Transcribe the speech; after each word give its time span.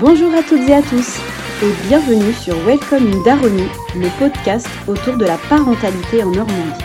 Bonjour 0.00 0.34
à 0.34 0.42
toutes 0.42 0.68
et 0.68 0.74
à 0.74 0.82
tous 0.82 1.20
et 1.62 1.86
bienvenue 1.86 2.32
sur 2.32 2.56
Welcome 2.66 3.12
in 3.12 4.00
le 4.00 4.18
podcast 4.18 4.66
autour 4.88 5.16
de 5.16 5.24
la 5.24 5.38
parentalité 5.48 6.20
en 6.24 6.32
Normandie. 6.32 6.84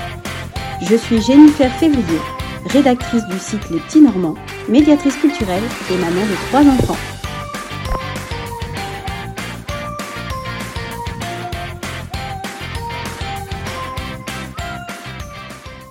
Je 0.84 0.96
suis 0.96 1.20
Jennifer 1.20 1.72
Février, 1.80 2.20
rédactrice 2.68 3.26
du 3.26 3.40
site 3.40 3.68
Les 3.72 3.80
Petits 3.80 4.02
Normands, 4.02 4.36
médiatrice 4.68 5.16
culturelle 5.18 5.64
et 5.92 5.98
maman 5.98 6.22
de 6.22 6.36
trois 6.50 6.62
enfants. 6.62 7.00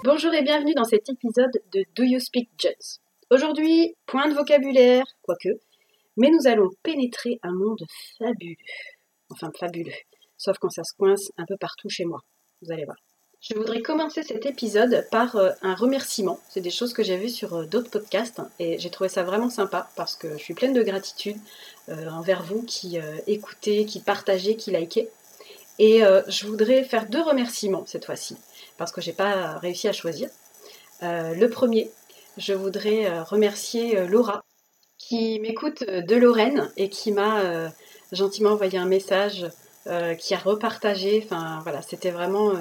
Bonjour 0.05 0.33
et 0.35 0.43
bienvenue 0.43 0.75
dans 0.75 0.85
cet 0.85 1.09
épisode 1.09 1.61
de 1.73 1.85
Do 1.97 2.05
You 2.05 2.21
Speak 2.21 2.51
Jets 2.59 3.01
Aujourd'hui, 3.31 3.95
point 4.07 4.29
de 4.29 4.35
vocabulaire, 4.35 5.05
quoique, 5.23 5.51
mais 6.19 6.31
nous 6.31 6.47
allons 6.47 6.69
pénétrer 6.83 7.39
un 7.43 7.53
monde 7.53 7.83
fabuleux. 8.19 8.57
Enfin, 9.31 9.51
fabuleux. 9.59 9.93
Sauf 10.37 10.59
quand 10.59 10.71
ça 10.71 10.85
se 10.85 10.93
coince 10.99 11.31
un 11.39 11.45
peu 11.47 11.57
partout 11.57 11.89
chez 11.89 12.05
moi. 12.05 12.21
Vous 12.61 12.73
allez 12.73 12.85
voir. 12.85 12.97
Je 13.41 13.55
voudrais 13.55 13.83
commencer 13.83 14.25
cet 14.25 14.47
épisode 14.47 15.07
par 15.13 15.37
euh, 15.37 15.51
un 15.63 15.77
remerciement. 15.77 16.41
C'est 16.49 16.61
des 16.61 16.71
choses 16.71 16.93
que 16.93 17.05
j'ai 17.05 17.17
vues 17.17 17.29
sur 17.29 17.55
euh, 17.55 17.67
d'autres 17.67 17.89
podcasts 17.89 18.41
hein, 18.41 18.51
et 18.59 18.81
j'ai 18.81 18.91
trouvé 18.91 19.09
ça 19.09 19.23
vraiment 19.23 19.49
sympa 19.49 19.89
parce 19.95 20.17
que 20.17 20.33
je 20.33 20.43
suis 20.43 20.55
pleine 20.55 20.73
de 20.73 20.83
gratitude 20.83 21.37
euh, 21.89 22.11
envers 22.11 22.43
vous 22.43 22.63
qui 22.63 22.99
écoutez, 23.29 23.87
qui 23.87 24.01
partagez, 24.01 24.57
qui 24.57 24.73
likez. 24.73 25.09
Et 25.79 26.01
je 26.01 26.47
voudrais 26.49 26.83
faire 26.83 27.09
deux 27.09 27.23
remerciements 27.23 27.85
cette 27.87 28.05
fois-ci 28.05 28.37
parce 28.77 28.91
que 28.91 29.01
j'ai 29.01 29.13
pas 29.13 29.59
réussi 29.59 29.87
à 29.87 29.93
choisir. 29.93 30.29
le 31.01 31.47
premier, 31.47 31.89
je 32.37 32.53
voudrais 32.53 33.21
remercier 33.23 34.05
Laura 34.09 34.43
qui 34.99 35.41
m'écoute 35.41 35.85
de 35.85 36.17
Lorraine 36.17 36.71
et 36.77 36.89
qui 36.89 37.13
m'a 37.13 37.71
gentiment 38.13 38.51
envoyé 38.51 38.79
un 38.79 38.87
message, 38.87 39.47
qui 40.19 40.35
a 40.35 40.39
repartagé. 40.39 41.23
Enfin 41.25 41.61
voilà, 41.63 41.83
c'était 41.83 42.11
vraiment 42.11 42.53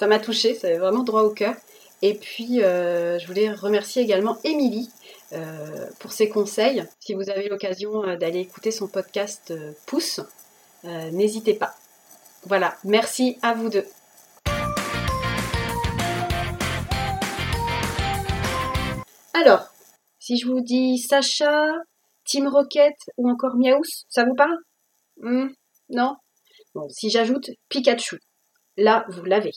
ça 0.00 0.06
m'a 0.06 0.18
touché, 0.18 0.54
ça 0.54 0.78
vraiment 0.78 1.02
droit 1.02 1.22
au 1.22 1.30
cœur. 1.30 1.54
Et 2.00 2.14
puis, 2.14 2.62
euh, 2.62 3.18
je 3.18 3.26
voulais 3.26 3.52
remercier 3.52 4.00
également 4.00 4.38
Émilie 4.44 4.90
euh, 5.34 5.86
pour 5.98 6.12
ses 6.12 6.30
conseils. 6.30 6.86
Si 7.00 7.12
vous 7.12 7.28
avez 7.28 7.50
l'occasion 7.50 8.02
euh, 8.04 8.16
d'aller 8.16 8.40
écouter 8.40 8.70
son 8.70 8.88
podcast 8.88 9.52
Pouce, 9.84 10.20
n'hésitez 10.84 11.52
pas. 11.52 11.74
Voilà, 12.46 12.78
merci 12.84 13.38
à 13.42 13.52
vous 13.52 13.68
deux. 13.68 13.84
Alors, 19.34 19.69
si 20.30 20.36
je 20.36 20.46
vous 20.46 20.60
dis 20.60 20.96
Sacha, 20.98 21.72
Team 22.24 22.46
Rocket 22.46 22.94
ou 23.16 23.28
encore 23.28 23.56
Miaous, 23.56 24.04
ça 24.08 24.24
vous 24.24 24.36
parle? 24.36 24.56
Hmm, 25.16 25.48
Non? 25.88 26.14
Bon, 26.72 26.88
si 26.88 27.10
j'ajoute 27.10 27.50
Pikachu, 27.68 28.20
là, 28.76 29.04
vous 29.08 29.24
l'avez. 29.24 29.50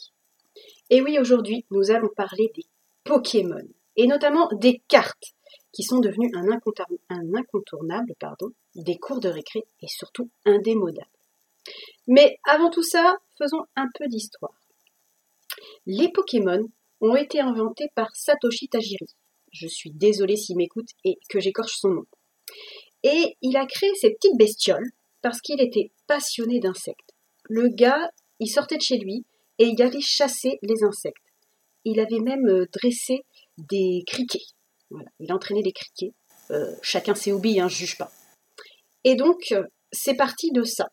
Et 0.90 1.00
oui, 1.04 1.20
aujourd'hui, 1.20 1.64
nous 1.70 1.92
allons 1.92 2.10
parler 2.18 2.52
des 2.56 2.66
Pokémon, 3.04 3.68
et 3.98 4.08
notamment 4.08 4.50
des 4.54 4.82
cartes, 4.88 5.36
qui 5.74 5.84
sont 5.84 6.00
devenues 6.00 6.32
un, 6.34 6.48
incontournable 7.36 8.16
des 8.74 8.98
cours 8.98 9.20
de 9.20 9.30
récré 9.30 9.64
et 9.84 9.88
surtout 9.88 10.32
indémodables. 10.44 11.06
Mais 12.08 12.40
avant 12.46 12.72
tout 12.72 12.82
ça, 12.82 13.18
faisons 13.38 13.62
un 13.76 13.90
peu 13.94 14.08
d'histoire. 14.08 14.60
Les 15.86 16.12
Pokémon 16.12 16.68
ont 17.00 17.16
été 17.16 17.42
inventés 17.42 17.90
par 17.94 18.16
Satoshi 18.16 18.70
Tajiri. 18.70 19.14
Je 19.54 19.68
suis 19.68 19.92
désolée 19.92 20.36
s'il 20.36 20.58
m'écoute 20.58 20.90
et 21.06 21.18
que 21.30 21.40
j'écorche 21.40 21.78
son 21.78 21.90
nom. 21.90 22.06
Et 23.04 23.38
il 23.42 23.56
a 23.56 23.66
créé 23.66 23.92
ces 23.96 24.12
petites 24.12 24.38
bestioles 24.38 24.92
parce 25.22 25.40
qu'il 25.40 25.62
était 25.62 25.92
passionné 26.08 26.60
d'insectes. 26.60 27.14
Le 27.46 27.70
gars, 27.70 28.10
il 28.40 28.50
sortait 28.50 28.78
de 28.78 28.82
chez 28.82 28.98
lui, 28.98 29.26
et 29.60 29.66
il 29.66 29.82
allait 29.82 30.02
chasser 30.02 30.60
les 30.62 30.84
insectes. 30.84 31.24
Il 31.86 32.00
avait 32.00 32.20
même 32.20 32.48
euh, 32.48 32.66
dressé 32.74 33.26
des 33.58 34.04
criquets. 34.08 34.46
Voilà, 34.90 35.10
il 35.20 35.32
entraînait 35.32 35.62
des 35.62 35.74
criquets. 35.74 36.14
Euh, 36.52 36.76
chacun 36.82 37.16
ses 37.16 37.32
hobbies, 37.32 37.60
hein, 37.60 37.68
je 37.68 37.78
juge 37.78 37.98
pas. 37.98 38.12
Et 39.04 39.16
donc, 39.16 39.52
euh, 39.52 39.64
c'est 39.92 40.16
parti 40.16 40.52
de 40.52 40.64
ça. 40.64 40.90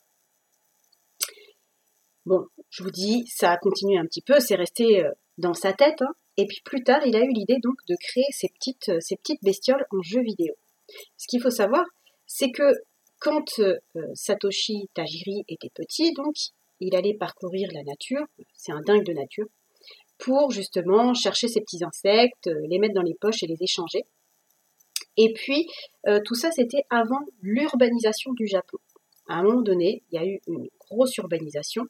Bon, 2.27 2.47
je 2.71 2.83
vous 2.83 2.91
dis, 2.91 3.27
ça 3.27 3.53
a 3.53 3.57
continué 3.59 3.99
un 3.99 4.07
petit 4.07 4.23
peu, 4.23 4.41
c'est 4.41 4.55
resté 4.55 5.05
dans 5.39 5.55
sa 5.55 5.73
tête. 5.73 6.03
Hein. 6.03 6.13
et 6.37 6.47
puis 6.47 6.61
plus 6.65 6.83
tard, 6.83 7.05
il 7.07 7.17
a 7.17 7.21
eu 7.21 7.33
l'idée 7.33 7.59
donc 7.63 7.75
de 7.89 7.97
créer 8.01 8.27
ces 8.31 8.49
petites, 8.49 8.91
petites 9.23 9.43
bestioles 9.43 9.85
en 9.91 10.03
jeu 10.03 10.23
vidéo. 10.23 10.55
Ce 11.17 11.27
qu'il 11.27 11.43
faut 11.43 11.51
savoir, 11.51 11.85
c'est 12.27 12.51
que 12.51 12.75
quand 13.19 13.61
Satoshi 14.15 14.89
Tajiri 14.95 15.45
était 15.49 15.71
petit, 15.75 16.13
donc 16.13 16.35
il 16.81 16.97
allait 16.97 17.15
parcourir 17.15 17.69
la 17.73 17.83
nature, 17.83 18.25
c'est 18.55 18.73
un 18.73 18.81
dingue 18.81 19.05
de 19.05 19.13
nature, 19.13 19.47
pour 20.19 20.51
justement 20.51 21.15
chercher 21.15 21.49
ces 21.49 21.61
petits 21.61 21.83
insectes, 21.85 22.47
euh, 22.47 22.67
les 22.69 22.79
mettre 22.79 22.95
dans 22.95 23.03
les 23.03 23.15
poches 23.15 23.43
et 23.43 23.47
les 23.47 23.63
échanger. 23.63 24.05
Et 25.17 25.33
puis, 25.33 25.67
euh, 26.07 26.21
tout 26.25 26.35
ça, 26.35 26.51
c'était 26.51 26.85
avant 26.91 27.21
l'urbanisation 27.43 28.33
du 28.33 28.47
Japon. 28.47 28.79
À 29.29 29.35
un 29.37 29.43
moment 29.43 29.63
donné, 29.63 30.03
il 30.11 30.21
y 30.21 30.23
a 30.23 30.27
eu 30.27 30.41
une 30.47 30.69
grosse 30.79 31.17
urbanisation, 31.17 31.85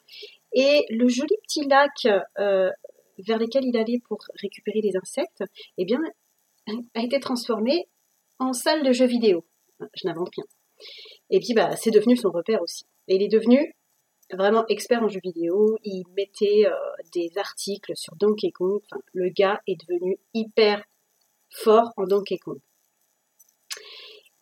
et 0.52 0.84
le 0.90 1.08
joli 1.08 1.34
petit 1.42 1.66
lac 1.66 2.06
euh, 2.38 2.70
vers 3.18 3.38
lequel 3.38 3.64
il 3.64 3.76
allait 3.76 4.00
pour 4.08 4.18
récupérer 4.40 4.80
les 4.80 4.96
insectes, 4.96 5.44
eh 5.78 5.84
bien, 5.84 6.00
a 6.94 7.02
été 7.02 7.20
transformé 7.20 7.88
en 8.38 8.52
salle 8.52 8.84
de 8.84 8.92
jeux 8.92 9.06
vidéo. 9.06 9.44
Je 9.94 10.06
n'invente 10.06 10.30
rien. 10.36 10.44
Et 11.30 11.40
puis, 11.40 11.54
bah, 11.54 11.76
c'est 11.76 11.90
devenu 11.90 12.16
son 12.16 12.30
repère 12.30 12.62
aussi. 12.62 12.84
Et 13.08 13.16
il 13.16 13.22
est 13.22 13.28
devenu 13.28 13.74
vraiment 14.32 14.64
expert 14.68 15.02
en 15.02 15.08
jeux 15.08 15.20
vidéo. 15.22 15.78
Il 15.84 16.04
mettait 16.16 16.66
euh, 16.66 16.74
des 17.12 17.30
articles 17.36 17.92
sur 17.94 18.16
Donkey 18.16 18.50
Kong. 18.50 18.80
Le 19.12 19.28
gars 19.30 19.60
est 19.66 19.80
devenu 19.80 20.18
hyper 20.34 20.82
fort 21.50 21.92
en 21.96 22.04
Donkey 22.04 22.38
Kong. 22.38 22.58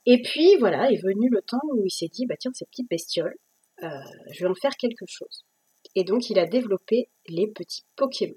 Et 0.06 0.22
puis 0.22 0.56
voilà, 0.56 0.90
est 0.90 1.02
venu 1.02 1.28
le 1.28 1.42
temps 1.42 1.60
où 1.72 1.84
il 1.84 1.90
s'est 1.90 2.08
dit, 2.08 2.26
bah 2.26 2.36
tiens, 2.38 2.50
ces 2.54 2.64
petites 2.64 2.88
bestioles, 2.88 3.36
euh, 3.82 3.88
je 4.32 4.44
vais 4.44 4.50
en 4.50 4.54
faire 4.54 4.74
quelque 4.76 5.04
chose. 5.06 5.44
Et 5.94 6.04
donc 6.04 6.30
il 6.30 6.38
a 6.38 6.46
développé 6.46 7.08
les 7.28 7.46
petits 7.48 7.84
Pokémon. 7.96 8.34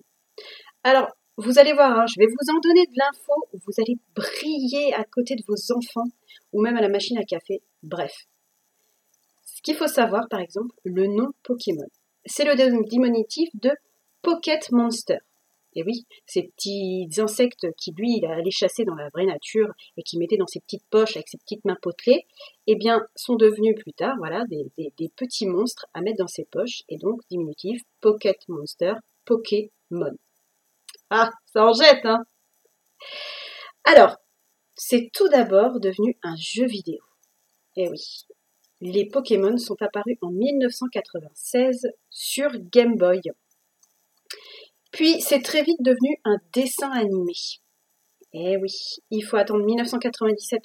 Alors, 0.84 1.08
vous 1.38 1.60
allez 1.60 1.74
voir, 1.74 1.92
hein, 1.98 2.06
je 2.08 2.20
vais 2.20 2.28
vous 2.28 2.54
en 2.54 2.60
donner 2.60 2.86
de 2.86 2.98
l'info, 2.98 3.34
vous 3.54 3.74
allez 3.82 3.98
briller 4.16 4.94
à 4.94 5.04
côté 5.04 5.36
de 5.36 5.44
vos 5.48 5.76
enfants, 5.76 6.10
ou 6.54 6.62
même 6.62 6.78
à 6.78 6.82
la 6.82 6.90
machine 6.90 7.18
à 7.18 7.24
café. 7.24 7.62
Bref, 7.84 8.14
ce 9.46 9.62
qu'il 9.62 9.76
faut 9.76 9.88
savoir, 9.88 10.28
par 10.30 10.40
exemple, 10.40 10.74
le 10.84 11.08
nom 11.08 11.30
Pokémon. 11.44 11.88
C'est 12.26 12.46
le 12.46 12.56
diminutif 12.88 13.50
de 13.56 13.72
Pocket 14.22 14.72
Monster. 14.72 15.20
Et 15.74 15.84
oui, 15.84 16.06
ces 16.26 16.44
petits 16.44 17.08
insectes 17.18 17.68
qui, 17.78 17.92
lui, 17.92 18.18
il 18.18 18.26
allait 18.26 18.52
chasser 18.52 18.84
dans 18.84 18.96
la 18.96 19.10
vraie 19.10 19.26
nature 19.26 19.70
et 19.98 20.04
qui 20.04 20.18
mettait 20.18 20.38
dans 20.38 20.48
ses 20.48 20.60
petites 20.60 20.86
poches 20.90 21.16
avec 21.16 21.30
ses 21.30 21.38
petites 21.38 21.64
mains 21.64 21.78
potelées, 21.82 22.26
eh 22.68 22.76
bien, 22.76 23.06
sont 23.16 23.36
devenus 23.36 23.76
plus 23.80 23.94
tard, 23.94 24.16
voilà, 24.18 24.44
des, 24.50 25.12
petits 25.16 25.46
monstres 25.46 25.86
à 25.94 26.02
mettre 26.02 26.18
dans 26.18 26.28
ses 26.28 26.46
poches, 26.46 26.84
et 26.90 26.98
donc, 26.98 27.22
diminutif, 27.30 27.82
Pocket 28.02 28.38
Monster, 28.50 28.96
Pokémon. 29.26 30.18
Ah, 31.10 31.30
ça 31.54 31.66
en 31.66 31.74
jette, 31.74 32.06
hein 32.06 32.24
Alors, 33.86 34.18
c'est 34.76 35.10
tout 35.14 35.30
d'abord 35.30 35.80
devenu 35.80 36.18
un 36.24 36.36
jeu 36.36 36.66
vidéo. 36.66 37.00
Eh 37.78 37.88
oui, 37.88 38.26
les 38.82 39.06
Pokémon 39.06 39.58
sont 39.58 39.82
apparus 39.82 40.18
en 40.22 40.32
1996 40.32 41.88
sur 42.10 42.50
Game 42.72 42.96
Boy. 42.98 43.22
Puis 44.92 45.22
c'est 45.22 45.42
très 45.42 45.64
vite 45.64 45.82
devenu 45.82 46.20
un 46.26 46.38
dessin 46.54 46.92
animé. 46.92 47.34
Eh 48.34 48.58
oui, 48.58 48.72
il 49.10 49.22
faut 49.22 49.38
attendre 49.38 49.64
1997 49.64 50.62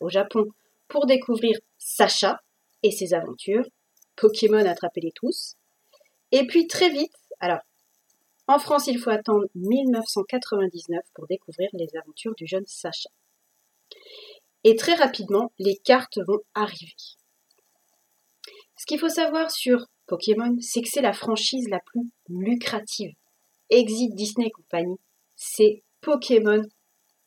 au 0.00 0.08
Japon, 0.08 0.50
pour 0.88 1.06
découvrir 1.06 1.58
Sacha 1.78 2.40
et 2.82 2.90
ses 2.90 3.14
aventures. 3.14 3.66
Pokémon 4.16 4.64
attrapez-les 4.64 5.12
tous. 5.14 5.56
Et 6.30 6.46
puis 6.46 6.66
très 6.66 6.90
vite, 6.90 7.12
alors 7.40 7.60
en 8.46 8.58
France 8.58 8.86
il 8.86 8.98
faut 8.98 9.10
attendre 9.10 9.46
1999 9.54 11.02
pour 11.14 11.26
découvrir 11.26 11.68
les 11.72 11.88
aventures 11.96 12.34
du 12.34 12.46
jeune 12.46 12.66
Sacha. 12.66 13.10
Et 14.62 14.76
très 14.76 14.94
rapidement, 14.94 15.52
les 15.58 15.76
cartes 15.76 16.18
vont 16.26 16.40
arriver. 16.54 16.94
Ce 18.76 18.86
qu'il 18.86 18.98
faut 18.98 19.08
savoir 19.08 19.50
sur 19.50 19.86
Pokémon, 20.06 20.56
c'est 20.60 20.82
que 20.82 20.88
c'est 20.88 21.02
la 21.02 21.12
franchise 21.12 21.68
la 21.68 21.80
plus 21.80 22.10
lucrative. 22.28 23.14
Exit 23.70 24.14
Disney 24.14 24.50
Company, 24.50 24.96
c'est 25.36 25.82
Pokémon 26.00 26.62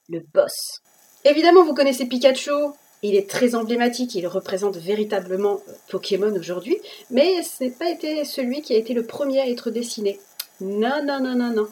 le 0.09 0.21
boss. 0.33 0.81
Évidemment, 1.25 1.65
vous 1.65 1.73
connaissez 1.73 2.05
Pikachu, 2.05 2.51
il 3.03 3.15
est 3.15 3.29
très 3.29 3.55
emblématique, 3.55 4.15
il 4.15 4.27
représente 4.27 4.77
véritablement 4.77 5.61
euh, 5.67 5.73
Pokémon 5.89 6.33
aujourd'hui, 6.35 6.77
mais 7.11 7.43
ce 7.43 7.65
n'est 7.65 7.71
pas 7.71 7.93
celui 8.23 8.61
qui 8.61 8.73
a 8.73 8.77
été 8.77 8.93
le 8.93 9.05
premier 9.05 9.41
à 9.41 9.49
être 9.49 9.69
dessiné. 9.69 10.19
Non, 10.61 11.03
non, 11.03 11.19
non, 11.19 11.35
non, 11.35 11.51
non. 11.51 11.67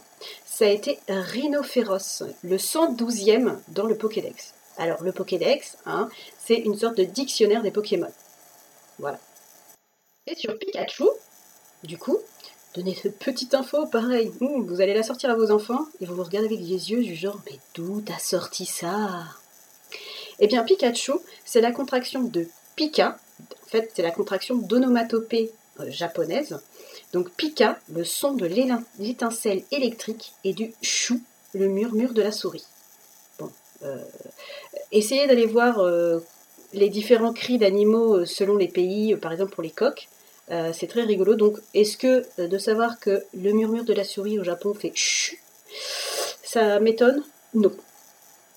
Ça 0.45 0.65
a 0.65 0.69
été 0.69 0.99
Rhinophéros, 1.07 2.23
le 2.43 2.57
112e 2.57 3.57
dans 3.69 3.85
le 3.85 3.95
Pokédex. 3.95 4.53
Alors 4.77 5.01
le 5.03 5.11
Pokédex, 5.11 5.77
hein, 5.85 6.09
c'est 6.37 6.55
une 6.55 6.77
sorte 6.77 6.97
de 6.97 7.03
dictionnaire 7.03 7.63
des 7.63 7.71
Pokémon. 7.71 8.11
Voilà. 8.99 9.19
Et 10.27 10.35
sur 10.35 10.57
Pikachu, 10.57 11.05
du 11.83 11.97
coup, 11.97 12.17
donnez 12.75 12.93
cette 12.93 13.17
petite 13.17 13.53
info, 13.53 13.85
pareil, 13.85 14.31
vous 14.39 14.81
allez 14.81 14.93
la 14.93 15.03
sortir 15.03 15.29
à 15.29 15.35
vos 15.35 15.49
enfants 15.51 15.85
et 16.01 16.05
vous 16.05 16.15
vous 16.15 16.23
regardez 16.23 16.47
avec 16.47 16.59
les 16.59 16.91
yeux 16.91 17.01
du 17.01 17.15
genre 17.15 17.39
mais 17.45 17.57
d'où 17.73 18.01
t'as 18.01 18.19
sorti 18.19 18.65
ça? 18.65 19.23
Eh 20.39 20.47
bien 20.47 20.63
Pikachu, 20.63 21.13
c'est 21.45 21.61
la 21.61 21.71
contraction 21.71 22.23
de 22.23 22.47
Pika, 22.75 23.17
en 23.39 23.67
fait 23.67 23.91
c'est 23.95 24.01
la 24.01 24.11
contraction 24.11 24.55
d'onomatopée 24.55 25.51
euh, 25.79 25.89
japonaise. 25.89 26.59
Donc 27.13 27.29
Pika, 27.31 27.79
le 27.93 28.03
son 28.03 28.33
de 28.33 28.45
l'étincelle 28.99 29.63
électrique, 29.71 30.33
et 30.43 30.51
du 30.51 30.73
chou, 30.81 31.21
le 31.53 31.67
murmure 31.67 32.11
de 32.11 32.21
la 32.21 32.33
souris. 32.33 32.65
Bon, 33.39 33.49
euh, 33.83 34.03
essayez 34.91 35.27
d'aller 35.27 35.45
voir 35.45 35.79
euh, 35.79 36.19
les 36.73 36.89
différents 36.89 37.31
cris 37.31 37.57
d'animaux 37.57 38.25
selon 38.25 38.57
les 38.57 38.67
pays, 38.67 39.15
par 39.15 39.31
exemple 39.31 39.53
pour 39.53 39.63
les 39.63 39.71
coqs. 39.71 40.09
Euh, 40.51 40.71
c'est 40.73 40.87
très 40.87 41.03
rigolo. 41.03 41.35
Donc, 41.35 41.57
est-ce 41.73 41.97
que 41.97 42.25
euh, 42.39 42.47
de 42.47 42.57
savoir 42.57 42.99
que 42.99 43.23
le 43.33 43.51
murmure 43.51 43.83
de 43.83 43.93
la 43.93 44.03
souris 44.03 44.39
au 44.39 44.43
Japon 44.43 44.73
fait 44.73 44.91
chut, 44.93 45.39
ça 46.43 46.79
m'étonne? 46.79 47.23
Non. 47.53 47.71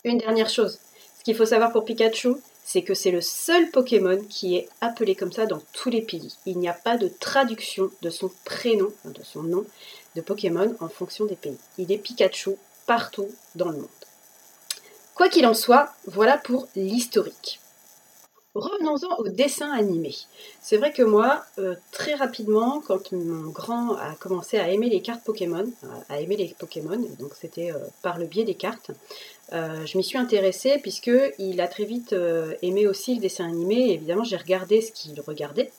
Une 0.05 0.19
dernière 0.19 0.50
chose. 0.50 0.79
Ce 1.19 1.25
qu'il 1.25 1.35
faut 1.35 1.46
savoir 1.46 1.73
pour 1.73 1.85
Pikachu, 1.85 2.35
c'est 2.64 2.82
que 2.82 2.94
c'est 2.94 3.11
le 3.11 3.23
seul 3.23 3.70
Pokémon 3.70 4.23
qui 4.29 4.56
est 4.56 4.69
appelé 4.82 5.14
comme 5.14 5.32
ça 5.32 5.46
dans 5.46 5.62
tous 5.73 5.88
les 5.88 6.02
pays. 6.02 6.37
Il 6.44 6.58
n'y 6.58 6.69
a 6.69 6.75
pas 6.75 6.99
de 6.99 7.08
traduction 7.08 7.91
de 8.02 8.11
son 8.11 8.31
prénom, 8.44 8.93
de 9.05 9.23
son 9.25 9.43
nom 9.43 9.64
de 10.14 10.20
Pokémon 10.20 10.76
en 10.81 10.88
fonction 10.88 11.25
des 11.25 11.37
pays. 11.37 11.56
Il 11.79 11.91
est 11.91 11.99
Pikachu 11.99 12.56
partout 12.87 13.29
dans 13.55 13.70
le 13.70 13.79
monde. 13.79 13.88
Quoi 15.14 15.29
qu'il 15.29 15.46
en 15.46 15.55
soit, 15.55 15.94
voilà 16.06 16.37
pour 16.37 16.69
l'historique. 16.76 17.61
Revenons-en 18.55 19.19
au 19.19 19.29
dessin 19.29 19.71
animé. 19.71 20.17
C'est 20.62 20.79
vrai 20.79 20.93
que 20.93 21.03
moi, 21.03 21.45
euh, 21.59 21.75
très 21.93 22.15
rapidement, 22.15 22.83
quand 22.87 23.12
mon 23.12 23.50
grand 23.50 23.95
a 23.97 24.15
commencé 24.19 24.59
à 24.59 24.71
aimer 24.71 24.89
les 24.89 25.03
cartes 25.03 25.23
Pokémon, 25.23 25.71
à 26.09 26.21
aimer 26.21 26.37
les 26.37 26.55
Pokémon, 26.59 26.99
donc 27.19 27.33
c'était 27.39 27.71
euh, 27.71 27.79
par 28.03 28.19
le 28.19 28.25
biais 28.25 28.45
des 28.45 28.55
cartes, 28.55 28.91
euh, 29.53 29.85
je 29.85 29.99
m'y 29.99 30.03
suis 30.03 30.19
intéressée 30.19 30.79
puisqu'il 30.79 31.61
a 31.61 31.69
très 31.69 31.85
vite 31.85 32.15
aimé 32.62 32.87
aussi 32.87 33.15
le 33.15 33.21
dessin 33.21 33.47
animé. 33.47 33.93
évidemment, 33.93 34.25
j'ai 34.25 34.37
regardé 34.37 34.81
ce 34.81 34.93
qu'il 34.93 35.21
regardait. 35.21 35.71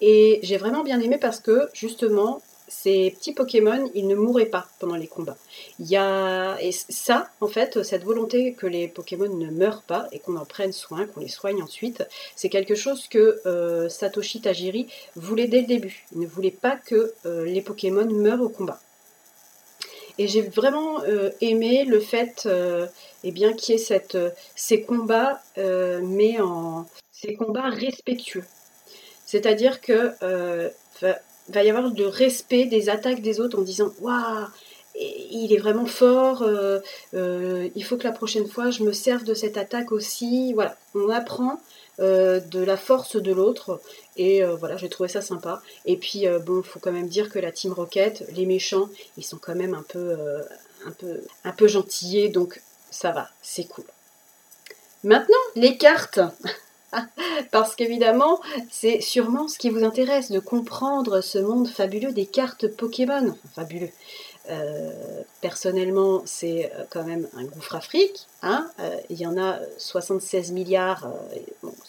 Et 0.00 0.40
j'ai 0.42 0.58
vraiment 0.58 0.84
bien 0.84 1.00
aimé 1.00 1.16
parce 1.18 1.40
que 1.40 1.68
justement, 1.72 2.42
ces 2.68 3.10
petits 3.10 3.32
Pokémon, 3.32 3.90
ils 3.94 4.06
ne 4.06 4.14
mouraient 4.14 4.46
pas 4.46 4.66
pendant 4.78 4.96
les 4.96 5.06
combats. 5.06 5.36
Il 5.78 5.86
y 5.86 5.96
a 5.96 6.56
et 6.60 6.72
ça, 6.72 7.28
en 7.40 7.48
fait, 7.48 7.82
cette 7.82 8.04
volonté 8.04 8.54
que 8.54 8.66
les 8.66 8.88
Pokémon 8.88 9.28
ne 9.28 9.50
meurent 9.50 9.82
pas 9.82 10.08
et 10.12 10.18
qu'on 10.18 10.36
en 10.36 10.44
prenne 10.44 10.72
soin, 10.72 11.06
qu'on 11.06 11.20
les 11.20 11.28
soigne 11.28 11.62
ensuite, 11.62 12.04
c'est 12.36 12.48
quelque 12.48 12.74
chose 12.74 13.06
que 13.08 13.40
euh, 13.46 13.88
Satoshi 13.88 14.40
Tajiri 14.40 14.88
voulait 15.14 15.46
dès 15.46 15.60
le 15.60 15.66
début. 15.66 16.06
Il 16.12 16.20
ne 16.20 16.26
voulait 16.26 16.50
pas 16.50 16.76
que 16.76 17.12
euh, 17.26 17.44
les 17.44 17.60
Pokémon 17.60 18.06
meurent 18.06 18.42
au 18.42 18.48
combat. 18.48 18.80
Et 20.16 20.28
j'ai 20.28 20.42
vraiment 20.42 21.02
euh, 21.02 21.30
aimé 21.40 21.84
le 21.84 21.98
fait, 21.98 22.48
eh 23.24 23.32
bien, 23.32 23.52
qu'il 23.52 23.74
y 23.74 23.78
ait 23.78 23.80
cette, 23.82 24.16
ces 24.54 24.82
combats, 24.82 25.42
mais 25.56 26.40
en 26.40 26.86
ces 27.10 27.34
combats 27.34 27.68
respectueux. 27.68 28.44
C'est-à-dire 29.26 29.80
que 29.80 30.12
va 31.48 31.62
y 31.62 31.70
avoir 31.70 31.90
de 31.90 32.04
respect 32.04 32.66
des 32.66 32.88
attaques 32.88 33.20
des 33.20 33.40
autres 33.40 33.58
en 33.58 33.62
disant 33.62 33.92
Waouh, 34.00 34.46
il 34.96 35.52
est 35.52 35.58
vraiment 35.58 35.86
fort, 35.86 36.42
euh, 36.42 36.78
euh, 37.14 37.68
il 37.74 37.84
faut 37.84 37.96
que 37.96 38.04
la 38.04 38.12
prochaine 38.12 38.46
fois 38.46 38.70
je 38.70 38.82
me 38.82 38.92
serve 38.92 39.24
de 39.24 39.34
cette 39.34 39.56
attaque 39.56 39.92
aussi. 39.92 40.52
Voilà, 40.52 40.76
on 40.94 41.10
apprend 41.10 41.60
euh, 42.00 42.40
de 42.40 42.60
la 42.60 42.76
force 42.76 43.16
de 43.16 43.32
l'autre 43.32 43.80
et 44.16 44.44
voilà, 44.44 44.76
j'ai 44.76 44.88
trouvé 44.88 45.08
ça 45.08 45.20
sympa. 45.20 45.62
Et 45.84 45.96
puis 45.96 46.24
bon, 46.46 46.60
il 46.60 46.66
faut 46.66 46.78
quand 46.78 46.92
même 46.92 47.08
dire 47.08 47.28
que 47.28 47.38
la 47.38 47.50
Team 47.50 47.72
Rocket, 47.72 48.24
les 48.34 48.46
méchants, 48.46 48.88
ils 49.16 49.24
sont 49.24 49.38
quand 49.38 49.56
même 49.56 49.74
un 49.74 49.82
peu, 49.82 50.16
un 50.86 50.92
peu, 50.92 51.20
un 51.44 51.52
peu 51.52 51.66
gentillés, 51.66 52.28
donc 52.28 52.60
ça 52.90 53.10
va, 53.10 53.28
c'est 53.42 53.64
cool. 53.64 53.84
Maintenant, 55.02 55.36
les 55.56 55.76
cartes. 55.76 56.20
Parce 57.50 57.74
qu'évidemment, 57.74 58.40
c'est 58.70 59.00
sûrement 59.00 59.48
ce 59.48 59.58
qui 59.58 59.70
vous 59.70 59.84
intéresse, 59.84 60.30
de 60.30 60.38
comprendre 60.38 61.20
ce 61.20 61.38
monde 61.38 61.68
fabuleux 61.68 62.12
des 62.12 62.26
cartes 62.26 62.68
Pokémon. 62.68 63.34
fabuleux. 63.54 63.90
Euh, 64.50 65.22
personnellement, 65.40 66.22
c'est 66.26 66.70
euh, 66.74 66.84
quand 66.90 67.04
même 67.04 67.28
un 67.34 67.44
gouffre 67.44 67.76
Afrique. 67.76 68.26
Hein. 68.42 68.70
Euh, 68.78 68.96
il 69.08 69.18
y 69.18 69.26
en 69.26 69.38
a 69.38 69.58
76 69.78 70.52
milliards, 70.52 71.10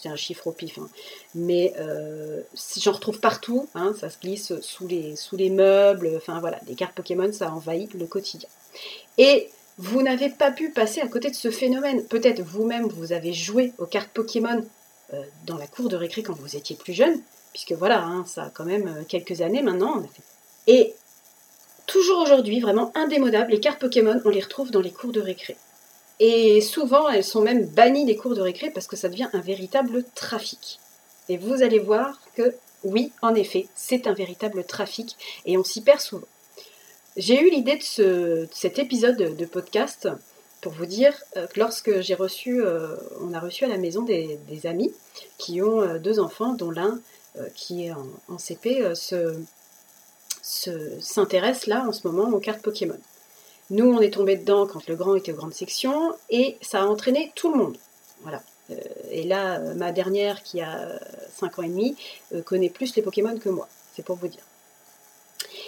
c'est 0.01 0.07
un 0.07 0.15
chiffre 0.15 0.47
au 0.47 0.51
pif, 0.51 0.77
hein. 0.77 0.87
mais 1.33 1.73
j'en 2.77 2.93
retrouve 2.93 3.19
partout. 3.19 3.67
Hein, 3.75 3.93
ça 3.99 4.09
se 4.09 4.19
glisse 4.19 4.53
sous 4.61 4.87
les, 4.87 5.15
sous 5.15 5.35
les 5.35 5.49
meubles. 5.49 6.13
Enfin 6.15 6.39
voilà, 6.39 6.59
les 6.67 6.75
cartes 6.75 6.95
Pokémon, 6.95 7.31
ça 7.33 7.51
envahit 7.51 7.93
le 7.93 8.05
quotidien. 8.05 8.49
Et 9.17 9.49
vous 9.77 10.01
n'avez 10.01 10.29
pas 10.29 10.51
pu 10.51 10.69
passer 10.69 11.01
à 11.01 11.07
côté 11.07 11.29
de 11.29 11.35
ce 11.35 11.51
phénomène. 11.51 12.05
Peut-être 12.05 12.41
vous-même, 12.41 12.87
vous 12.87 13.11
avez 13.11 13.33
joué 13.33 13.73
aux 13.77 13.85
cartes 13.85 14.11
Pokémon 14.13 14.63
dans 15.45 15.57
la 15.57 15.67
cour 15.67 15.89
de 15.89 15.95
récré 15.95 16.23
quand 16.23 16.33
vous 16.33 16.55
étiez 16.55 16.75
plus 16.75 16.93
jeune, 16.93 17.19
puisque 17.53 17.73
voilà, 17.73 18.03
hein, 18.03 18.25
ça 18.27 18.43
a 18.43 18.49
quand 18.49 18.65
même 18.65 18.87
euh, 18.87 19.03
quelques 19.07 19.41
années 19.41 19.61
maintenant. 19.61 20.03
Et 20.67 20.93
toujours 21.85 22.21
aujourd'hui, 22.21 22.59
vraiment 22.59 22.91
indémodable, 22.95 23.51
les 23.51 23.59
cartes 23.59 23.79
Pokémon, 23.79 24.19
on 24.25 24.29
les 24.29 24.41
retrouve 24.41 24.71
dans 24.71 24.81
les 24.81 24.91
cours 24.91 25.11
de 25.11 25.21
récré. 25.21 25.55
Et 26.19 26.61
souvent, 26.61 27.07
elles 27.09 27.23
sont 27.23 27.41
même 27.41 27.65
bannies 27.65 28.05
des 28.05 28.15
cours 28.15 28.35
de 28.35 28.41
récré 28.41 28.71
parce 28.71 28.87
que 28.87 28.95
ça 28.95 29.09
devient 29.09 29.29
un 29.33 29.41
véritable 29.41 30.03
trafic. 30.15 30.79
Et 31.29 31.37
vous 31.37 31.61
allez 31.61 31.79
voir 31.79 32.19
que 32.35 32.55
oui, 32.83 33.11
en 33.21 33.35
effet, 33.35 33.67
c'est 33.75 34.07
un 34.07 34.13
véritable 34.13 34.63
trafic 34.63 35.15
et 35.45 35.57
on 35.57 35.63
s'y 35.63 35.81
perd 35.81 35.99
souvent. 35.99 36.27
J'ai 37.17 37.39
eu 37.39 37.49
l'idée 37.49 37.79
de, 37.97 38.47
cet 38.51 38.79
épisode 38.79 39.35
de 39.37 39.45
podcast 39.45 40.09
pour 40.65 40.73
vous 40.73 40.87
dire 40.87 41.13
euh, 41.37 41.45
que 41.45 41.59
lorsque 41.59 42.01
j'ai 42.01 42.15
reçu, 42.15 42.59
euh, 42.59 42.95
on 43.21 43.35
a 43.35 43.39
reçu 43.39 43.65
à 43.65 43.67
la 43.67 43.77
maison 43.77 44.01
des, 44.01 44.39
amis 44.63 44.91
qui 45.37 45.61
ont 45.61 45.79
euh, 45.79 45.99
deux 45.99 46.19
enfants, 46.19 46.53
dont 46.53 46.71
l'un 46.71 46.99
qui 47.53 47.85
est 47.85 47.91
en, 47.91 48.37
CP 48.39 48.83
s'intéresse 50.41 51.67
là 51.67 51.85
en 51.87 51.91
ce 51.91 52.07
moment 52.07 52.29
aux 52.29 52.39
cartes 52.39 52.63
Pokémon. 52.63 52.97
Nous, 53.69 53.85
on 53.85 54.01
est 54.01 54.11
tombé 54.11 54.37
dedans 54.37 54.65
quand 54.65 54.87
le 54.87 54.95
grand 54.95 55.13
était 55.13 55.33
aux 55.33 55.35
grandes 55.35 55.53
sections 55.53 56.15
et 56.31 56.57
ça 56.61 56.81
a 56.81 56.85
entraîné 56.85 57.31
tout 57.35 57.51
le 57.51 57.57
monde. 57.57 57.77
Voilà. 58.23 58.41
et 59.11 59.23
là, 59.23 59.59
ma 59.75 59.91
dernière 59.91 60.41
qui 60.41 60.61
a 60.61 60.97
5 61.35 61.59
ans 61.59 61.63
et 61.63 61.67
demi 61.67 61.95
connaît 62.45 62.69
plus 62.69 62.95
les 62.95 63.03
Pokémon 63.03 63.37
que 63.37 63.49
moi. 63.49 63.67
C'est 63.95 64.03
pour 64.03 64.15
vous 64.15 64.29
dire. 64.29 64.45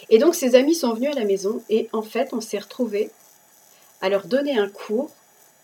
Et 0.09 0.17
donc, 0.17 0.33
ses 0.33 0.55
amis 0.55 0.73
sont 0.73 0.93
venus 0.93 1.11
à 1.11 1.19
la 1.19 1.25
maison 1.25 1.61
et 1.69 1.87
en 1.91 2.01
fait, 2.01 2.29
on 2.31 2.41
s'est 2.41 2.59
retrouvés 2.59 3.11
à 4.01 4.09
leur 4.09 4.27
donner 4.27 4.57
un 4.57 4.69
cours 4.69 5.11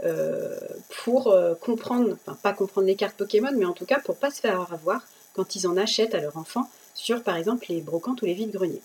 euh, 0.04 0.60
pour 1.04 1.28
euh, 1.28 1.54
comprendre, 1.56 2.18
enfin 2.26 2.38
pas 2.42 2.54
comprendre 2.54 2.88
les 2.88 2.96
cartes 2.96 3.16
Pokémon, 3.16 3.52
mais 3.56 3.66
en 3.66 3.74
tout 3.74 3.86
cas 3.86 4.00
pour 4.00 4.18
pas 4.18 4.32
se 4.32 4.42
faire 4.42 4.60
avoir 4.74 5.02
quand 5.34 5.56
ils 5.56 5.68
en 5.68 5.78
achètent 5.78 6.16
à 6.16 6.20
leur 6.20 6.38
enfant 6.38 6.70
sur 6.94 7.24
par 7.24 7.38
exemple 7.38 7.66
les 7.70 7.82
brocantes 7.82 8.22
ou 8.22 8.26
les 8.26 8.34
vides-greniers. 8.34 8.82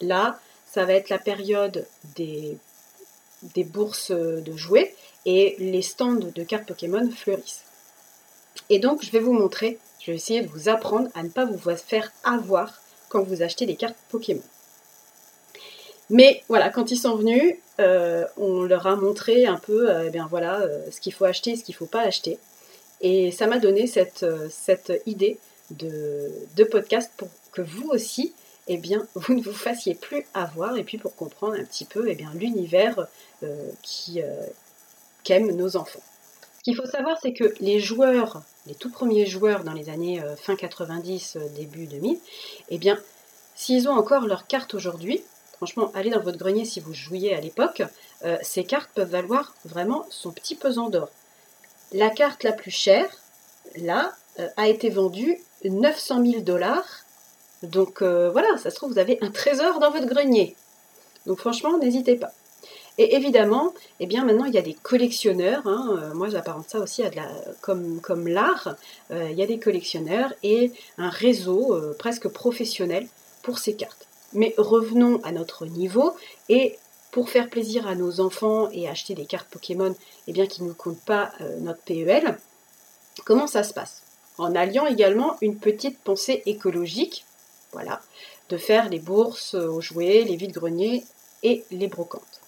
Là, 0.00 0.38
ça 0.66 0.84
va 0.84 0.94
être 0.94 1.10
la 1.10 1.18
période 1.18 1.86
des, 2.16 2.56
des 3.42 3.64
bourses 3.64 4.12
de 4.12 4.56
jouets 4.56 4.94
et 5.26 5.56
les 5.58 5.82
stands 5.82 6.14
de 6.14 6.42
cartes 6.42 6.66
Pokémon 6.66 7.10
fleurissent. 7.10 7.64
Et 8.70 8.78
donc 8.78 9.02
je 9.04 9.10
vais 9.10 9.20
vous 9.20 9.34
montrer, 9.34 9.78
je 10.00 10.10
vais 10.10 10.16
essayer 10.16 10.42
de 10.42 10.48
vous 10.48 10.68
apprendre 10.68 11.08
à 11.14 11.22
ne 11.22 11.28
pas 11.28 11.44
vous 11.44 11.58
faire 11.76 12.12
avoir 12.24 12.80
quand 13.08 13.22
vous 13.22 13.42
achetez 13.42 13.66
des 13.66 13.76
cartes 13.76 13.96
Pokémon. 14.08 14.42
Mais 16.12 16.44
voilà, 16.48 16.68
quand 16.68 16.90
ils 16.90 16.98
sont 16.98 17.16
venus, 17.16 17.54
euh, 17.80 18.26
on 18.36 18.64
leur 18.64 18.86
a 18.86 18.96
montré 18.96 19.46
un 19.46 19.56
peu 19.56 19.90
euh, 19.90 20.04
eh 20.06 20.10
bien, 20.10 20.26
voilà, 20.28 20.60
euh, 20.60 20.84
ce 20.90 21.00
qu'il 21.00 21.14
faut 21.14 21.24
acheter 21.24 21.52
et 21.52 21.56
ce 21.56 21.64
qu'il 21.64 21.72
ne 21.72 21.78
faut 21.78 21.86
pas 21.86 22.02
acheter. 22.02 22.38
Et 23.00 23.32
ça 23.32 23.46
m'a 23.46 23.58
donné 23.58 23.86
cette, 23.86 24.22
idée 25.06 25.38
de, 25.70 26.64
podcast 26.70 27.10
pour 27.16 27.28
que 27.52 27.62
vous 27.62 27.88
aussi, 27.88 28.34
eh 28.68 28.76
bien, 28.76 29.06
vous 29.14 29.32
ne 29.32 29.42
vous 29.42 29.54
fassiez 29.54 29.94
plus 29.94 30.26
avoir 30.34 30.76
et 30.76 30.84
puis 30.84 30.98
pour 30.98 31.16
comprendre 31.16 31.54
un 31.54 31.64
petit 31.64 31.86
peu 31.86 32.06
eh 32.06 32.16
l'univers 32.34 33.08
qui 33.82 34.20
qu'aiment 35.24 35.50
nos 35.56 35.76
enfants. 35.76 36.02
Ce 36.58 36.62
qu'il 36.62 36.76
faut 36.76 36.86
savoir, 36.86 37.18
c'est 37.20 37.32
que 37.32 37.54
les 37.58 37.80
joueurs, 37.80 38.42
les 38.66 38.74
tout 38.74 38.90
premiers 38.90 39.26
joueurs 39.26 39.64
dans 39.64 39.72
les 39.72 39.88
années 39.88 40.22
fin 40.36 40.54
90, 40.54 41.38
début 41.56 41.86
2000, 41.86 42.18
eh 42.68 42.78
bien, 42.78 43.00
s'ils 43.56 43.88
ont 43.88 43.94
encore 43.94 44.26
leur 44.26 44.46
carte 44.46 44.74
aujourd'hui, 44.74 45.24
Franchement, 45.62 45.92
allez 45.94 46.10
dans 46.10 46.18
votre 46.18 46.38
grenier 46.38 46.64
si 46.64 46.80
vous 46.80 46.92
jouiez 46.92 47.36
à 47.36 47.40
l'époque. 47.40 47.84
Euh, 48.24 48.36
ces 48.42 48.64
cartes 48.64 48.90
peuvent 48.96 49.10
valoir 49.10 49.54
vraiment 49.64 50.04
son 50.10 50.32
petit 50.32 50.56
pesant 50.56 50.90
d'or. 50.90 51.08
La 51.92 52.10
carte 52.10 52.42
la 52.42 52.50
plus 52.50 52.72
chère, 52.72 53.06
là, 53.76 54.12
euh, 54.40 54.48
a 54.56 54.66
été 54.66 54.90
vendue 54.90 55.38
900 55.64 56.26
000 56.26 56.42
dollars. 56.42 57.04
Donc 57.62 58.02
euh, 58.02 58.28
voilà, 58.32 58.48
ça 58.58 58.70
se 58.70 58.74
trouve, 58.74 58.90
vous 58.90 58.98
avez 58.98 59.18
un 59.20 59.30
trésor 59.30 59.78
dans 59.78 59.92
votre 59.92 60.06
grenier. 60.06 60.56
Donc 61.26 61.38
franchement, 61.38 61.78
n'hésitez 61.78 62.16
pas. 62.16 62.32
Et 62.98 63.14
évidemment, 63.14 63.72
eh 64.00 64.06
bien 64.06 64.24
maintenant 64.24 64.46
il 64.46 64.54
y 64.54 64.58
a 64.58 64.62
des 64.62 64.74
collectionneurs, 64.74 65.64
hein, 65.68 66.10
moi 66.12 66.28
j'apparente 66.28 66.68
ça 66.70 66.80
aussi 66.80 67.04
à 67.04 67.10
comme, 67.60 68.26
l'art, 68.26 68.74
il 69.10 69.34
y 69.34 69.42
a 69.44 69.46
des 69.46 69.60
collectionneurs 69.60 70.34
et 70.42 70.72
un 70.98 71.08
réseau 71.08 71.80
presque 72.00 72.26
professionnel 72.26 73.06
pour 73.42 73.60
ces 73.60 73.76
cartes. 73.76 74.08
Mais 74.34 74.54
revenons 74.56 75.20
à 75.24 75.32
notre 75.32 75.66
niveau 75.66 76.14
et 76.48 76.78
pour 77.10 77.28
faire 77.28 77.50
plaisir 77.50 77.86
à 77.86 77.94
nos 77.94 78.20
enfants 78.20 78.70
et 78.70 78.88
acheter 78.88 79.14
des 79.14 79.26
cartes 79.26 79.48
Pokémon 79.48 79.94
eh 80.26 80.32
bien, 80.32 80.46
qui 80.46 80.62
ne 80.62 80.72
comptent 80.72 81.04
pas 81.04 81.32
notre 81.60 81.80
PEL, 81.80 82.38
comment 83.26 83.46
ça 83.46 83.62
se 83.62 83.74
passe? 83.74 84.02
En 84.38 84.54
alliant 84.54 84.86
également 84.86 85.36
une 85.42 85.58
petite 85.58 85.98
pensée 85.98 86.42
écologique, 86.46 87.26
voilà, 87.72 88.00
de 88.48 88.56
faire 88.56 88.88
les 88.88 88.98
bourses 88.98 89.54
aux 89.54 89.82
jouets, 89.82 90.24
les 90.24 90.36
vides-greniers 90.36 91.04
et 91.42 91.64
les 91.70 91.88
brocantes. 91.88 92.40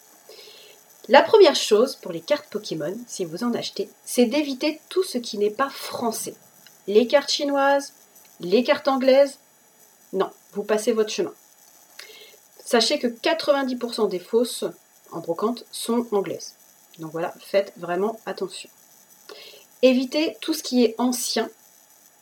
La 1.08 1.20
première 1.20 1.56
chose 1.56 1.96
pour 1.96 2.12
les 2.12 2.22
cartes 2.22 2.48
Pokémon, 2.50 2.96
si 3.06 3.26
vous 3.26 3.44
en 3.44 3.52
achetez, 3.52 3.90
c'est 4.06 4.24
d'éviter 4.24 4.80
tout 4.88 5.02
ce 5.02 5.18
qui 5.18 5.36
n'est 5.36 5.50
pas 5.50 5.68
français. 5.68 6.34
Les 6.86 7.06
cartes 7.06 7.30
chinoises, 7.30 7.92
les 8.40 8.64
cartes 8.64 8.88
anglaises, 8.88 9.38
non, 10.14 10.30
vous 10.54 10.64
passez 10.64 10.92
votre 10.92 11.10
chemin. 11.10 11.34
Sachez 12.64 12.98
que 12.98 13.06
90% 13.06 14.08
des 14.08 14.18
fausses 14.18 14.64
en 15.12 15.20
brocante 15.20 15.64
sont 15.70 16.06
anglaises. 16.12 16.54
Donc 16.98 17.12
voilà, 17.12 17.34
faites 17.40 17.72
vraiment 17.76 18.18
attention. 18.26 18.70
Évitez 19.82 20.36
tout 20.40 20.54
ce 20.54 20.62
qui 20.62 20.84
est 20.84 20.94
ancien, 20.98 21.50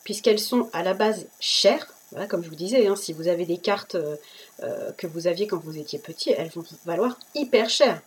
puisqu'elles 0.04 0.40
sont 0.40 0.68
à 0.72 0.82
la 0.82 0.94
base 0.94 1.26
chères. 1.40 1.87
Voilà, 2.11 2.26
comme 2.26 2.42
je 2.42 2.49
vous 2.49 2.56
disais, 2.56 2.87
hein, 2.87 2.96
si 2.96 3.12
vous 3.12 3.28
avez 3.28 3.46
des 3.46 3.58
cartes 3.58 3.94
euh, 3.94 4.16
euh, 4.62 4.92
que 4.92 5.06
vous 5.06 5.26
aviez 5.26 5.46
quand 5.46 5.62
vous 5.62 5.78
étiez 5.78 5.99
petit, 5.99 6.30
elles 6.30 6.50
vont 6.50 6.64
valoir 6.84 7.18
hyper 7.34 7.70
cher. 7.70 8.02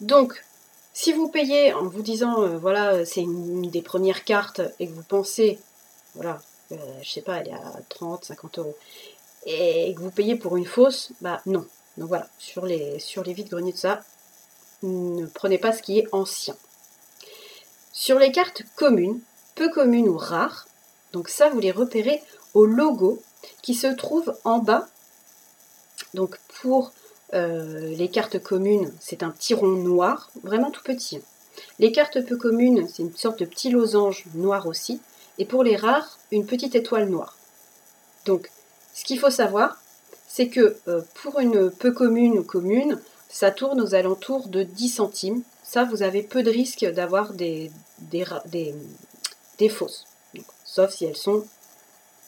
Donc, 0.00 0.42
si 0.94 1.12
vous 1.12 1.28
payez 1.28 1.72
en 1.72 1.84
vous 1.84 2.02
disant, 2.02 2.42
euh, 2.42 2.58
voilà, 2.58 3.04
c'est 3.04 3.22
une, 3.22 3.70
des 3.70 3.82
premières 3.82 4.24
cartes 4.24 4.60
et 4.78 4.86
que 4.86 4.92
vous 4.92 5.02
pensez, 5.02 5.58
voilà, 6.14 6.40
euh, 6.72 6.76
je 7.02 7.10
sais 7.10 7.22
pas, 7.22 7.36
elle 7.36 7.48
est 7.48 7.54
à 7.54 7.80
30, 7.88 8.24
50 8.24 8.58
euros, 8.58 8.76
et 9.46 9.94
que 9.94 10.00
vous 10.00 10.10
payez 10.10 10.36
pour 10.36 10.56
une 10.56 10.66
fausse, 10.66 11.12
bah 11.20 11.40
non. 11.46 11.66
Donc 11.96 12.08
voilà, 12.08 12.28
sur 12.38 12.64
les, 12.64 12.98
vides 13.26 13.48
greniers 13.48 13.72
de 13.72 13.78
ça, 13.78 14.02
ne 14.82 15.26
prenez 15.26 15.58
pas 15.58 15.72
ce 15.72 15.82
qui 15.82 15.98
est 15.98 16.08
ancien. 16.12 16.56
Sur 17.92 18.18
les 18.18 18.32
cartes 18.32 18.62
communes, 18.76 19.20
peu 19.54 19.68
communes 19.68 20.08
ou 20.08 20.16
rares, 20.16 20.66
donc 21.12 21.28
ça, 21.28 21.50
vous 21.50 21.60
les 21.60 21.72
repérez 21.72 22.22
au 22.54 22.64
logo 22.64 23.22
qui 23.60 23.74
se 23.74 23.86
trouve 23.86 24.34
en 24.44 24.58
bas. 24.58 24.88
Donc 26.14 26.38
pour 26.60 26.92
euh, 27.34 27.94
les 27.94 28.08
cartes 28.08 28.38
communes, 28.42 28.92
c'est 29.00 29.22
un 29.22 29.30
petit 29.30 29.54
rond 29.54 29.68
noir, 29.68 30.30
vraiment 30.42 30.70
tout 30.70 30.82
petit. 30.82 31.20
Les 31.78 31.92
cartes 31.92 32.24
peu 32.24 32.36
communes, 32.36 32.88
c'est 32.88 33.02
une 33.02 33.14
sorte 33.14 33.40
de 33.40 33.44
petit 33.44 33.70
losange 33.70 34.24
noir 34.34 34.66
aussi. 34.66 35.00
Et 35.38 35.44
pour 35.44 35.62
les 35.64 35.76
rares, 35.76 36.18
une 36.30 36.46
petite 36.46 36.74
étoile 36.74 37.08
noire. 37.08 37.36
Donc, 38.26 38.50
ce 38.94 39.04
qu'il 39.04 39.18
faut 39.18 39.30
savoir, 39.30 39.82
c'est 40.28 40.48
que 40.48 40.76
euh, 40.88 41.02
pour 41.22 41.40
une 41.40 41.70
peu 41.70 41.92
commune 41.92 42.38
ou 42.38 42.42
commune, 42.42 43.00
ça 43.28 43.50
tourne 43.50 43.80
aux 43.80 43.94
alentours 43.94 44.48
de 44.48 44.62
10 44.62 44.88
centimes. 44.88 45.42
Ça, 45.62 45.84
vous 45.84 46.02
avez 46.02 46.22
peu 46.22 46.42
de 46.42 46.50
risques 46.50 46.84
d'avoir 46.84 47.32
des, 47.32 47.70
des, 47.98 49.68
fausses. 49.68 50.06
sauf 50.64 50.90
si 50.90 51.04
elles 51.04 51.16
sont 51.16 51.46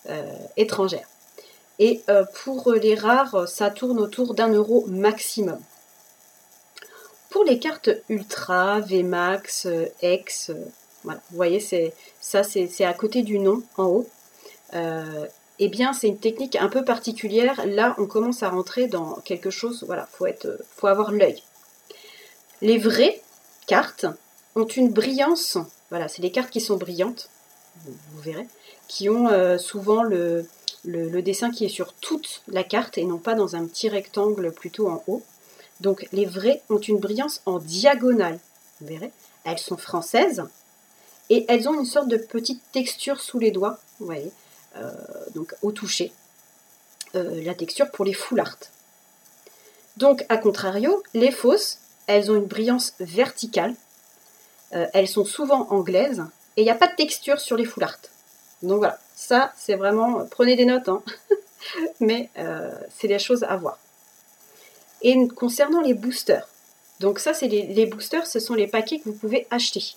euh, 0.08 0.38
étrangères. 0.56 1.08
Et 1.78 2.02
euh, 2.08 2.24
pour 2.44 2.72
les 2.72 2.94
rares, 2.94 3.48
ça 3.48 3.70
tourne 3.70 3.98
autour 3.98 4.34
d'un 4.34 4.52
euro 4.52 4.84
maximum. 4.86 5.58
Pour 7.30 7.44
les 7.44 7.58
cartes 7.58 7.90
Ultra, 8.08 8.80
VMAX, 8.80 9.66
X, 10.02 10.52
voilà, 11.02 11.20
vous 11.30 11.36
voyez, 11.36 11.58
c'est 11.58 11.92
ça, 12.20 12.44
c'est 12.44 12.84
à 12.84 12.94
côté 12.94 13.22
du 13.22 13.38
nom, 13.38 13.62
en 13.76 13.84
haut. 13.86 14.08
Eh 15.58 15.68
bien, 15.68 15.92
c'est 15.92 16.08
une 16.08 16.18
technique 16.18 16.56
un 16.56 16.68
peu 16.68 16.84
particulière. 16.84 17.64
Là, 17.66 17.94
on 17.98 18.06
commence 18.06 18.42
à 18.42 18.48
rentrer 18.48 18.88
dans 18.88 19.14
quelque 19.24 19.50
chose. 19.50 19.84
Voilà, 19.86 20.06
faut 20.12 20.26
faut 20.76 20.86
avoir 20.86 21.12
l'œil. 21.12 21.42
Les 22.60 22.78
vraies 22.78 23.22
cartes 23.66 24.06
ont 24.56 24.66
une 24.66 24.90
brillance. 24.90 25.58
Voilà, 25.90 26.08
c'est 26.08 26.22
les 26.22 26.32
cartes 26.32 26.50
qui 26.50 26.60
sont 26.60 26.76
brillantes. 26.76 27.28
Vous, 27.86 28.20
verrez, 28.20 28.46
qui 28.88 29.08
ont 29.08 29.58
souvent 29.58 30.02
le, 30.02 30.46
dessin 30.84 31.50
qui 31.50 31.64
est 31.64 31.68
sur 31.68 31.92
toute 31.92 32.42
la 32.48 32.64
carte 32.64 32.98
et 32.98 33.04
non 33.04 33.18
pas 33.18 33.34
dans 33.34 33.56
un 33.56 33.66
petit 33.66 33.88
rectangle 33.88 34.52
plutôt 34.52 34.88
en 34.88 35.02
haut. 35.06 35.22
Donc 35.80 36.06
les 36.12 36.24
vraies 36.24 36.62
ont 36.70 36.78
une 36.78 36.98
brillance 36.98 37.42
en 37.46 37.58
diagonale. 37.58 38.38
Vous 38.80 38.86
verrez, 38.86 39.12
elles 39.44 39.58
sont 39.58 39.76
françaises 39.76 40.44
et 41.30 41.44
elles 41.48 41.68
ont 41.68 41.78
une 41.78 41.86
sorte 41.86 42.08
de 42.08 42.16
petite 42.16 42.62
texture 42.72 43.20
sous 43.20 43.38
les 43.38 43.50
doigts, 43.50 43.78
vous 43.98 44.06
voyez, 44.06 44.30
euh, 44.30 44.30
donc 45.34 45.54
au 45.62 45.72
toucher. 45.72 46.12
Euh, 47.14 47.44
la 47.44 47.54
texture 47.54 47.90
pour 47.92 48.04
les 48.04 48.12
full 48.12 48.40
art. 48.40 48.58
Donc, 49.96 50.26
à 50.28 50.36
contrario, 50.36 51.00
les 51.14 51.30
fausses, 51.30 51.78
elles 52.08 52.28
ont 52.32 52.34
une 52.34 52.46
brillance 52.46 52.94
verticale. 52.98 53.74
Euh, 54.72 54.86
elles 54.92 55.06
sont 55.06 55.24
souvent 55.24 55.68
anglaises 55.70 56.24
et 56.56 56.62
il 56.62 56.64
n'y 56.64 56.70
a 56.70 56.74
pas 56.74 56.88
de 56.88 56.96
texture 56.96 57.40
sur 57.40 57.56
les 57.56 57.64
full 57.64 57.84
art. 57.84 57.98
Donc 58.62 58.78
voilà, 58.78 58.98
ça 59.14 59.52
c'est 59.56 59.76
vraiment, 59.76 60.26
prenez 60.28 60.56
des 60.56 60.64
notes, 60.64 60.88
hein. 60.88 61.02
mais 62.00 62.30
euh, 62.38 62.72
c'est 62.98 63.08
des 63.08 63.20
choses 63.20 63.44
à 63.44 63.56
voir. 63.56 63.78
Et 65.02 65.28
concernant 65.28 65.82
les 65.82 65.94
boosters, 65.94 66.48
donc 66.98 67.20
ça 67.20 67.32
c'est 67.32 67.46
les, 67.46 67.86
boosters, 67.86 68.26
ce 68.26 68.40
sont 68.40 68.54
les 68.54 68.66
paquets 68.66 68.98
que 68.98 69.04
vous 69.04 69.14
pouvez 69.14 69.46
acheter. 69.50 69.94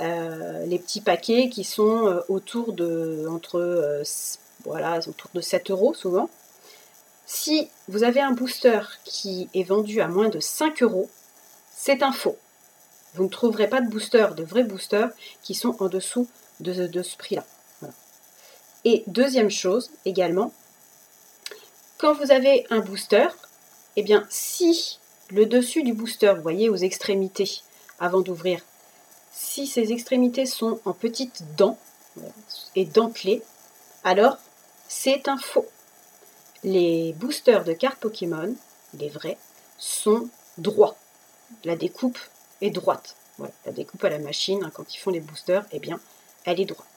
Euh, 0.00 0.64
les 0.66 0.78
petits 0.78 1.00
paquets 1.00 1.48
qui 1.48 1.64
sont 1.64 2.06
euh, 2.06 2.20
autour 2.28 2.72
de 2.72 3.26
entre 3.28 4.02
voilà 4.64 5.00
autour 5.00 5.30
de 5.34 5.40
7 5.40 5.70
euros 5.70 5.94
souvent. 5.94 6.30
Si 7.26 7.68
vous 7.88 8.04
avez 8.04 8.20
un 8.20 8.32
booster 8.32 8.80
qui 9.04 9.50
est 9.52 9.62
vendu 9.62 10.00
à 10.00 10.08
moins 10.08 10.30
de 10.30 10.40
5 10.40 10.82
euros, 10.82 11.10
c'est 11.76 12.02
un 12.02 12.12
faux. 12.12 12.38
Vous 13.14 13.24
ne 13.24 13.28
trouverez 13.28 13.68
pas 13.68 13.80
de 13.80 13.88
booster, 13.88 14.28
de 14.36 14.42
vrais 14.42 14.64
boosters, 14.64 15.10
qui 15.42 15.54
sont 15.54 15.76
en 15.82 15.88
dessous 15.88 16.28
de, 16.60 17.02
ce 17.02 17.16
prix-là. 17.16 17.44
Et 18.84 19.04
deuxième 19.06 19.50
chose 19.50 19.90
également, 20.04 20.52
quand 21.98 22.14
vous 22.14 22.32
avez 22.32 22.66
un 22.70 22.80
booster, 22.80 23.28
eh 23.96 24.02
bien 24.02 24.26
si 24.30 24.98
le 25.30 25.46
dessus 25.46 25.82
du 25.82 25.92
booster, 25.92 26.32
vous 26.34 26.42
voyez 26.42 26.70
aux 26.70 26.76
extrémités, 26.76 27.60
avant 28.00 28.20
d'ouvrir, 28.20 28.60
si 29.40 29.68
ces 29.68 29.92
extrémités 29.92 30.46
sont 30.46 30.80
en 30.84 30.92
petites 30.92 31.44
dents 31.56 31.78
et 32.74 32.84
dentelées, 32.84 33.42
alors 34.02 34.36
c'est 34.88 35.28
un 35.28 35.38
faux. 35.38 35.66
Les 36.64 37.12
boosters 37.12 37.62
de 37.62 37.72
cartes 37.72 38.00
Pokémon, 38.00 38.52
les 38.98 39.08
vrais, 39.08 39.38
sont 39.78 40.28
droits. 40.58 40.96
La 41.64 41.76
découpe 41.76 42.18
est 42.60 42.70
droite. 42.70 43.14
La 43.64 43.70
découpe 43.70 44.02
à 44.02 44.10
la 44.10 44.18
machine, 44.18 44.64
hein, 44.64 44.72
quand 44.74 44.92
ils 44.92 44.98
font 44.98 45.12
les 45.12 45.20
boosters, 45.20 45.64
eh 45.70 45.78
bien, 45.78 46.00
elle 46.44 46.60
est 46.60 46.64
droite. 46.64 46.88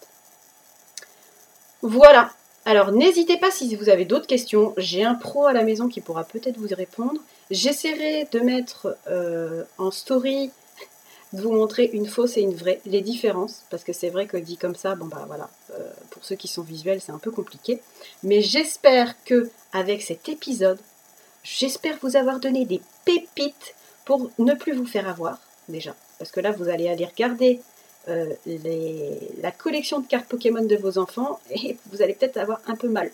Voilà. 1.83 2.31
Alors 2.65 2.91
n'hésitez 2.91 3.37
pas 3.37 3.51
si 3.51 3.75
vous 3.75 3.89
avez 3.89 4.05
d'autres 4.05 4.27
questions. 4.27 4.73
J'ai 4.77 5.03
un 5.03 5.15
pro 5.15 5.45
à 5.45 5.53
la 5.53 5.63
maison 5.63 5.87
qui 5.87 6.01
pourra 6.01 6.23
peut-être 6.23 6.57
vous 6.57 6.73
répondre. 6.75 7.21
J'essaierai 7.51 8.27
de 8.31 8.39
mettre 8.39 8.97
euh, 9.07 9.63
en 9.77 9.91
story, 9.91 10.51
vous 11.33 11.51
montrer 11.51 11.89
une 11.93 12.07
fausse 12.07 12.37
et 12.37 12.41
une 12.41 12.53
vraie, 12.53 12.81
les 12.85 13.01
différences, 13.01 13.63
parce 13.69 13.83
que 13.83 13.93
c'est 13.93 14.09
vrai 14.09 14.27
que 14.27 14.37
dit 14.37 14.57
comme 14.57 14.75
ça, 14.75 14.95
bon 14.95 15.05
bah 15.05 15.23
voilà, 15.27 15.49
euh, 15.73 15.91
pour 16.09 16.23
ceux 16.25 16.35
qui 16.35 16.47
sont 16.47 16.61
visuels, 16.61 16.99
c'est 17.01 17.11
un 17.11 17.19
peu 17.19 17.31
compliqué. 17.31 17.81
Mais 18.23 18.41
j'espère 18.41 19.15
que 19.23 19.49
avec 19.71 20.01
cet 20.01 20.27
épisode, 20.27 20.79
j'espère 21.43 21.97
vous 22.01 22.17
avoir 22.17 22.39
donné 22.39 22.65
des 22.65 22.81
pépites 23.05 23.75
pour 24.03 24.29
ne 24.39 24.53
plus 24.53 24.73
vous 24.73 24.85
faire 24.85 25.07
avoir 25.07 25.39
déjà, 25.69 25.95
parce 26.19 26.31
que 26.31 26.41
là 26.41 26.51
vous 26.51 26.67
allez 26.67 26.89
aller 26.89 27.05
regarder 27.05 27.61
euh, 28.09 28.33
la 29.41 29.51
collection 29.51 29.99
de 29.99 30.07
cartes 30.07 30.27
Pokémon 30.27 30.63
de 30.63 30.75
vos 30.75 30.97
enfants 30.97 31.39
et 31.51 31.77
vous 31.91 32.01
allez 32.01 32.13
peut-être 32.13 32.37
avoir 32.37 32.59
un 32.67 32.75
peu 32.75 32.89
mal. 32.89 33.11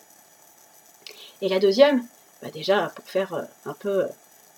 Et 1.42 1.50
la 1.50 1.60
deuxième, 1.60 2.04
bah 2.42 2.50
déjà 2.52 2.92
pour 2.96 3.06
faire 3.06 3.34
euh, 3.34 3.44
un 3.66 3.74
peu, 3.74 4.06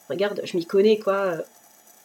regarde, 0.09 0.41
je 0.45 0.55
m'y 0.55 0.65
connais 0.65 0.97
quoi. 0.97 1.39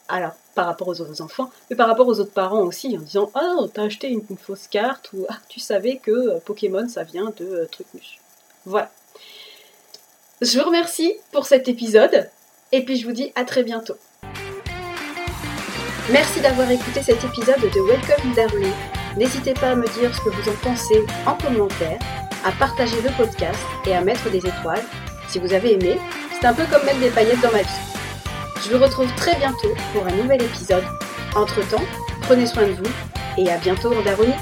Alors 0.07 0.33
par 0.53 0.67
rapport 0.67 0.87
aux 0.87 1.01
autres 1.01 1.21
enfants, 1.21 1.49
mais 1.69 1.75
par 1.75 1.87
rapport 1.87 2.07
aux 2.07 2.19
autres 2.19 2.31
parents 2.31 2.61
aussi, 2.61 2.95
en 2.97 3.01
disant 3.01 3.31
oh 3.35 3.67
t'as 3.73 3.83
acheté 3.83 4.07
une, 4.09 4.23
fausse 4.37 4.67
carte 4.67 5.11
ou 5.13 5.25
ah, 5.29 5.37
tu 5.49 5.59
savais 5.59 5.97
que 5.97 6.39
Pokémon 6.39 6.87
ça 6.87 7.03
vient 7.03 7.33
de 7.37 7.67
Trucmuche. 7.71 8.19
Voilà. 8.65 8.91
Je 10.41 10.59
vous 10.59 10.65
remercie 10.65 11.13
pour 11.31 11.45
cet 11.45 11.67
épisode 11.67 12.29
et 12.71 12.83
puis 12.83 12.97
je 12.97 13.05
vous 13.05 13.13
dis 13.13 13.31
à 13.35 13.45
très 13.45 13.63
bientôt. 13.63 13.95
Merci 16.11 16.39
d'avoir 16.39 16.69
écouté 16.69 17.01
cet 17.01 17.23
épisode 17.23 17.61
de 17.61 17.81
Welcome 17.81 18.33
Darling. 18.35 18.73
N'hésitez 19.17 19.53
pas 19.53 19.71
à 19.71 19.75
me 19.75 19.87
dire 19.99 20.13
ce 20.15 20.21
que 20.21 20.29
vous 20.29 20.49
en 20.49 20.55
pensez 20.61 21.03
en 21.25 21.35
commentaire, 21.35 21.99
à 22.43 22.51
partager 22.51 23.01
le 23.01 23.09
podcast 23.17 23.59
et 23.85 23.95
à 23.95 24.01
mettre 24.01 24.29
des 24.29 24.37
étoiles 24.37 24.83
si 25.29 25.39
vous 25.39 25.53
avez 25.53 25.73
aimé. 25.73 25.99
C'est 26.33 26.45
un 26.45 26.53
peu 26.53 26.63
comme 26.71 26.85
mettre 26.85 26.99
des 26.99 27.09
paillettes 27.09 27.41
dans 27.41 27.51
ma 27.51 27.61
vie. 27.61 27.94
Je 28.65 28.75
vous 28.75 28.83
retrouve 28.83 29.13
très 29.13 29.35
bientôt 29.35 29.75
pour 29.93 30.07
un 30.07 30.11
nouvel 30.11 30.41
épisode. 30.41 30.83
Entre-temps, 31.35 31.83
prenez 32.21 32.47
soin 32.47 32.63
de 32.63 32.71
vous 32.71 32.91
et 33.37 33.51
à 33.51 33.57
bientôt 33.57 33.93
en. 33.93 34.33